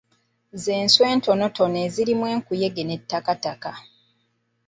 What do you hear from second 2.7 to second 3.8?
n'ettakataka.